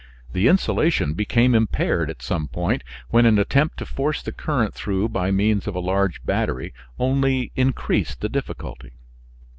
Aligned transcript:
The 0.33 0.47
insulation 0.47 1.13
became 1.13 1.53
impaired 1.53 2.09
at 2.09 2.23
some 2.23 2.47
point, 2.47 2.81
when 3.11 3.27
an 3.27 3.37
attempt 3.37 3.77
to 3.77 3.85
force 3.85 4.23
the 4.23 4.31
current 4.31 4.73
through 4.73 5.09
by 5.09 5.29
means 5.29 5.67
of 5.67 5.75
a 5.75 5.79
large 5.79 6.23
battery 6.25 6.73
only 6.97 7.51
increased 7.55 8.21
the 8.21 8.27
difficulty. 8.29 8.93